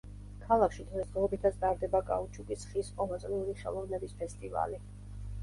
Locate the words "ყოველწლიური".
3.03-3.55